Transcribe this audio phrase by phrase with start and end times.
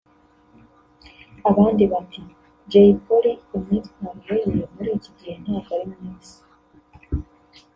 [1.49, 2.21] abandi bati
[2.71, 6.35] Jay Polly imyitwarire ye muri iki gihe ntabwo ari myiza